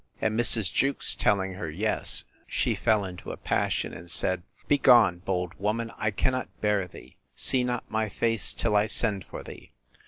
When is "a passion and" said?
3.31-4.09